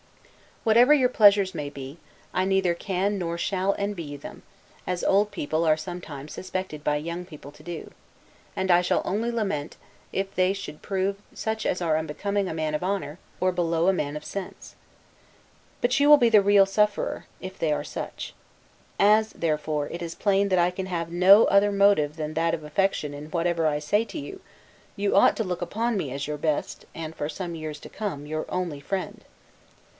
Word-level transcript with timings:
Whatever 0.63 0.93
your 0.93 1.09
pleasures 1.09 1.55
may 1.55 1.69
be, 1.69 1.97
I 2.33 2.43
neither 2.45 2.73
can 2.75 3.17
nor 3.19 3.35
shall 3.37 3.75
envy 3.79 4.03
you 4.03 4.17
them, 4.19 4.41
as 4.85 5.03
old 5.03 5.31
people 5.31 5.63
are 5.63 5.77
sometimes 5.77 6.33
suspected 6.33 6.83
by 6.83 6.97
young 6.97 7.23
people 7.25 7.51
to 7.51 7.63
do; 7.63 7.91
and 8.55 8.69
I 8.71 8.81
shall 8.81 9.03
only 9.05 9.31
lament, 9.31 9.77
if 10.11 10.33
they 10.33 10.53
should 10.53 10.81
prove 10.83 11.17
such 11.33 11.67
as 11.67 11.81
are 11.81 11.97
unbecoming 11.97 12.47
a 12.47 12.53
man 12.53 12.75
of 12.75 12.83
honor, 12.83 13.17
or 13.39 13.51
below 13.51 13.87
a 13.87 13.93
man 13.93 14.15
of 14.15 14.25
sense. 14.25 14.75
But 15.81 15.99
you 15.99 16.09
will 16.09 16.17
be 16.17 16.29
the 16.29 16.41
real 16.41 16.65
sufferer, 16.67 17.25
if 17.39 17.57
they 17.59 17.71
are 17.71 17.83
such. 17.83 18.33
As 18.99 19.31
therefore, 19.31 19.87
it 19.89 20.01
is 20.01 20.13
plain 20.15 20.49
that 20.49 20.59
I 20.59 20.69
can 20.71 20.87
have 20.87 21.11
no 21.11 21.45
other 21.45 21.71
motive 21.71 22.17
than 22.17 22.33
that 22.35 22.53
of 22.55 22.63
affection 22.63 23.13
in 23.15 23.27
whatever 23.31 23.65
I 23.67 23.77
say 23.79 24.03
to 24.05 24.19
you, 24.19 24.41
you 24.95 25.15
ought 25.15 25.35
to 25.37 25.43
look 25.43 25.61
upon 25.61 25.97
me 25.97 26.11
as 26.11 26.27
your 26.27 26.37
best, 26.37 26.85
and, 26.95 27.15
for 27.15 27.29
some 27.29 27.55
years 27.55 27.79
to 27.79 27.89
come, 27.89 28.25
your 28.25 28.45
only 28.49 28.79
friend. 28.79 29.23